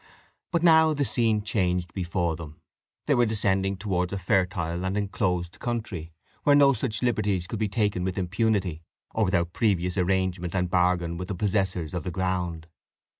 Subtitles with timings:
[0.51, 2.59] But now the scene changed before them;
[3.05, 6.09] they were descending towards a fertile and inclosed country,
[6.41, 8.81] where no such liberties could be taken with impunity,
[9.13, 12.65] or without a previous arrangement and bargain with the possessors of the ground.